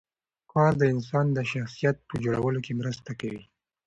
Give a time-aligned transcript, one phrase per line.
[0.51, 3.41] کار د انسان د شخصیت په جوړولو کې مرسته کوي